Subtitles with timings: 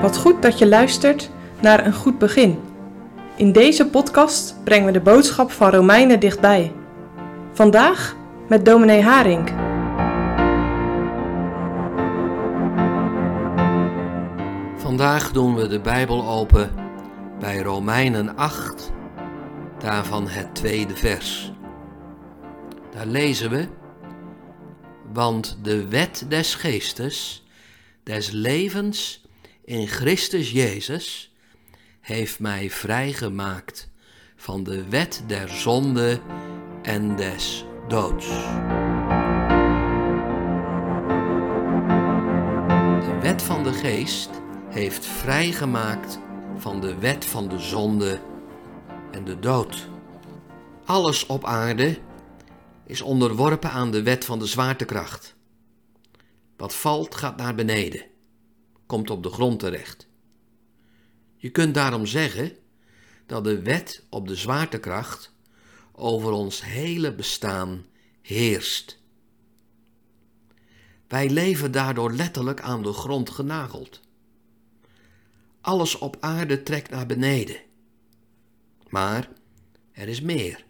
[0.00, 2.60] Wat goed dat je luistert naar een goed begin.
[3.36, 6.72] In deze podcast brengen we de boodschap van Romeinen dichtbij.
[7.52, 8.16] Vandaag
[8.48, 9.48] met dominee Haring.
[14.76, 16.70] Vandaag doen we de Bijbel open
[17.38, 18.92] bij Romeinen 8,
[19.78, 21.52] daarvan het tweede vers.
[22.94, 23.68] Daar lezen we:
[25.12, 27.46] Want de wet des geestes,
[28.02, 29.26] des levens
[29.68, 31.32] in Christus Jezus,
[32.00, 33.90] heeft mij vrijgemaakt
[34.36, 36.20] van de wet der zonde
[36.82, 38.26] en des doods.
[43.06, 44.30] De wet van de geest
[44.68, 46.18] heeft vrijgemaakt
[46.56, 48.20] van de wet van de zonde
[49.10, 49.88] en de dood.
[50.84, 51.98] Alles op aarde
[52.86, 55.36] is onderworpen aan de wet van de zwaartekracht.
[56.56, 58.07] Wat valt gaat naar beneden,
[58.88, 60.06] komt op de grond terecht.
[61.36, 62.52] Je kunt daarom zeggen
[63.26, 65.32] dat de wet op de zwaartekracht
[65.92, 67.86] over ons hele bestaan
[68.22, 68.98] heerst.
[71.08, 74.00] Wij leven daardoor letterlijk aan de grond genageld.
[75.60, 77.56] Alles op aarde trekt naar beneden.
[78.88, 79.28] Maar
[79.92, 80.64] er is meer.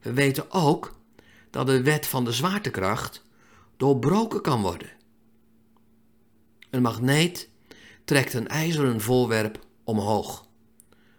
[0.00, 1.00] We weten ook
[1.50, 3.22] dat de wet van de zwaartekracht
[3.76, 4.90] doorbroken kan worden.
[6.72, 7.48] Een magneet
[8.04, 10.46] trekt een ijzeren voorwerp omhoog,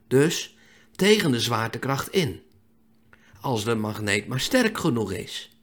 [0.07, 0.57] dus
[0.95, 2.41] tegen de zwaartekracht in.
[3.41, 5.57] Als de magneet maar sterk genoeg is,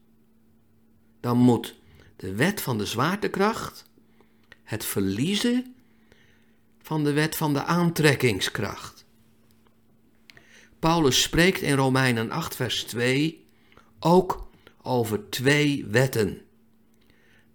[1.21, 1.75] dan moet
[2.17, 3.85] de wet van de zwaartekracht
[4.63, 5.75] het verliezen
[6.83, 9.05] van de wet van de aantrekkingskracht.
[10.79, 13.45] Paulus spreekt in Romeinen 8, vers 2
[14.01, 14.49] ook
[14.83, 16.41] over twee wetten: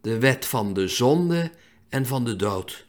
[0.02, 1.52] de wet van de zonde
[1.96, 2.86] en van de dood.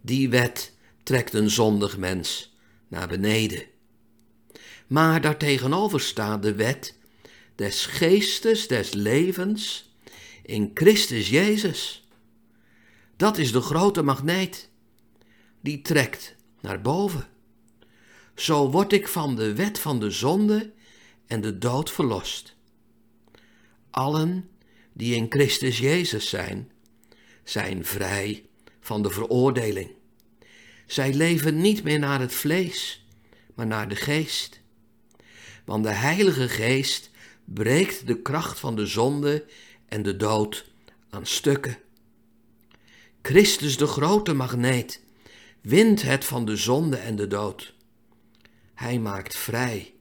[0.00, 2.56] Die wet trekt een zondig mens
[2.88, 3.62] naar beneden.
[4.86, 6.98] Maar daartegenover staat de wet
[7.54, 9.90] des geestes, des levens
[10.42, 12.08] in Christus Jezus.
[13.16, 14.68] Dat is de grote magneet
[15.60, 17.28] die trekt naar boven.
[18.34, 20.72] Zo word ik van de wet van de zonde
[21.26, 22.56] en de dood verlost.
[23.90, 24.48] Allen
[24.92, 26.72] die in Christus Jezus zijn,
[27.44, 28.44] zijn vrij
[28.80, 29.90] van de veroordeling.
[30.86, 33.06] Zij leven niet meer naar het vlees,
[33.54, 34.60] maar naar de geest.
[35.64, 37.10] Want de Heilige Geest
[37.44, 39.44] breekt de kracht van de zonde
[39.88, 40.70] en de dood
[41.10, 41.78] aan stukken.
[43.22, 45.02] Christus, de grote magneet,
[45.60, 47.74] wint het van de zonde en de dood.
[48.74, 49.94] Hij maakt vrij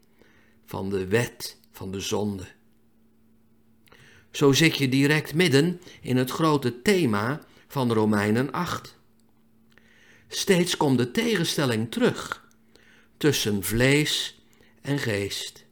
[0.65, 2.45] van de wet van de zonde.
[4.33, 8.97] Zo zit je direct midden in het grote thema van Romeinen 8.
[10.27, 12.47] Steeds komt de tegenstelling terug
[13.17, 14.41] tussen vlees
[14.81, 15.65] en geest.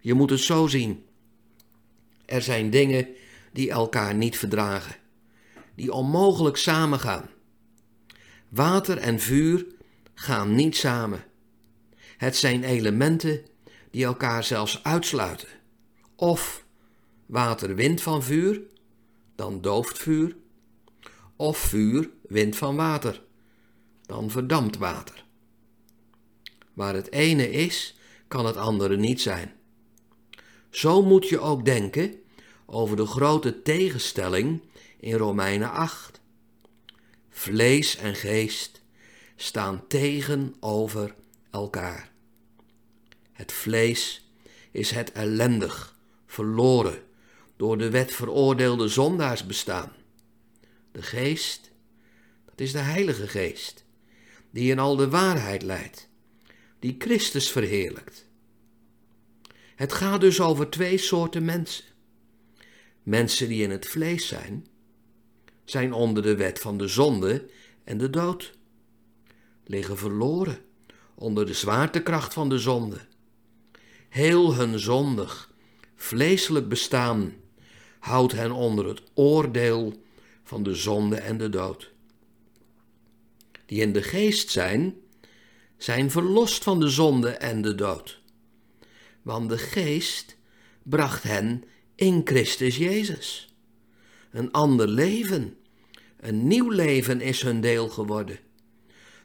[0.00, 1.04] Je moet het zo zien.
[2.24, 3.08] Er zijn dingen
[3.52, 4.96] die elkaar niet verdragen,
[5.74, 7.30] die onmogelijk samengaan.
[8.48, 9.66] Water en vuur
[10.14, 11.24] gaan niet samen.
[12.16, 13.40] Het zijn elementen
[13.90, 15.48] die elkaar zelfs uitsluiten.
[16.16, 16.64] Of
[17.32, 18.60] water wint van vuur,
[19.34, 20.36] dan dooft vuur.
[21.36, 23.22] Of vuur wint van water,
[24.06, 25.24] dan verdampt water.
[26.72, 27.96] Waar het ene is,
[28.28, 29.52] kan het andere niet zijn.
[30.70, 32.22] Zo moet je ook denken
[32.66, 34.62] over de grote tegenstelling
[35.00, 36.20] in Romeinen 8.
[37.28, 38.82] Vlees en geest
[39.36, 41.14] staan tegenover
[41.50, 42.12] elkaar.
[43.32, 44.30] Het vlees
[44.70, 47.10] is het ellendig, verloren,
[47.62, 49.92] door de wet veroordeelde zondaars bestaan.
[50.92, 51.70] De geest,
[52.44, 53.84] dat is de Heilige Geest,
[54.50, 56.08] die in al de waarheid leidt,
[56.78, 58.28] die Christus verheerlijkt.
[59.74, 61.84] Het gaat dus over twee soorten mensen.
[63.02, 64.66] Mensen die in het vlees zijn
[65.64, 67.50] zijn onder de wet van de zonde
[67.84, 68.52] en de dood,
[69.64, 70.58] liggen verloren
[71.14, 73.00] onder de zwaartekracht van de zonde.
[74.08, 75.52] Heel hun zondig,
[75.94, 77.40] vleeselijk bestaan
[78.02, 80.02] houdt hen onder het oordeel
[80.42, 81.90] van de zonde en de dood.
[83.66, 84.94] Die in de geest zijn,
[85.76, 88.20] zijn verlost van de zonde en de dood.
[89.22, 90.36] Want de geest
[90.82, 91.64] bracht hen
[91.94, 93.54] in Christus Jezus
[94.30, 95.56] een ander leven.
[96.20, 98.38] Een nieuw leven is hun deel geworden.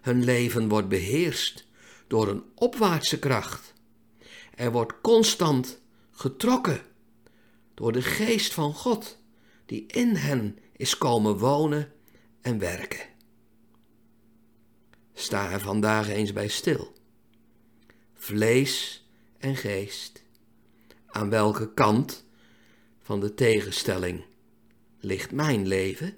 [0.01, 1.67] Hun leven wordt beheerst
[2.07, 3.73] door een opwaartse kracht.
[4.55, 5.79] Er wordt constant
[6.11, 6.81] getrokken
[7.77, 9.17] door de geest van God
[9.65, 11.91] die in hen is komen wonen
[12.41, 13.05] en werken.
[15.13, 16.93] Sta er vandaag eens bij stil.
[18.13, 19.05] Vlees
[19.37, 20.23] en geest.
[21.07, 22.25] Aan welke kant
[22.99, 24.25] van de tegenstelling
[24.99, 26.17] ligt mijn leven?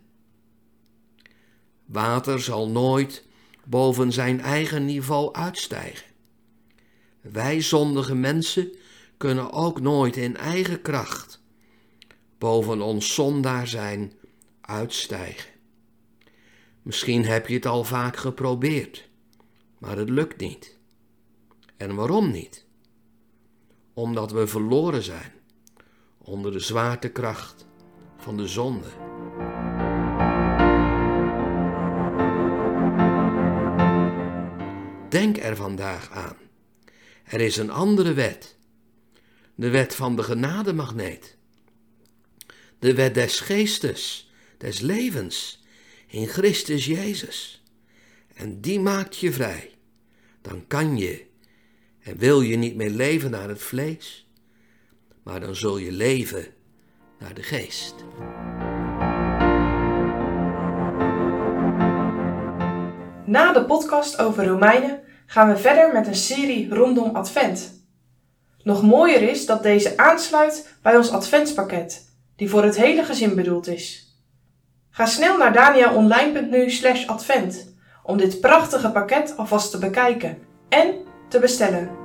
[1.86, 3.26] Water zal nooit
[3.66, 6.08] boven zijn eigen niveau uitstijgen.
[7.22, 8.74] Wij zondige mensen
[9.18, 11.39] kunnen ook nooit in eigen kracht
[12.40, 14.14] boven ons zondaar zijn
[14.62, 15.52] uitstijgen.
[16.82, 19.10] Misschien heb je het al vaak geprobeerd,
[19.78, 20.78] maar het lukt niet.
[21.78, 22.66] En waarom niet?
[23.94, 25.32] Omdat we verloren zijn
[26.18, 27.66] onder de zwaartekracht
[28.18, 28.88] van de zonde.
[35.10, 36.36] Denk er vandaag aan.
[37.24, 38.58] Er is een andere wet.
[39.56, 41.39] De wet van de genademagneet.
[42.80, 45.64] De wet des geestes, des levens,
[46.08, 47.64] in Christus Jezus.
[48.36, 49.72] En die maakt je vrij.
[50.42, 51.26] Dan kan je
[52.00, 54.28] en wil je niet meer leven naar het vlees,
[55.24, 56.46] maar dan zul je leven
[57.20, 57.96] naar de geest.
[63.26, 67.84] Na de podcast over Romeinen gaan we verder met een serie rondom Advent.
[68.64, 72.09] Nog mooier is dat deze aansluit bij ons Adventspakket,
[72.40, 74.16] die voor het hele gezin bedoeld is.
[74.90, 80.38] Ga snel naar daniaonline.nu/advent om dit prachtige pakket alvast te bekijken
[80.70, 80.96] en
[81.30, 81.99] te bestellen.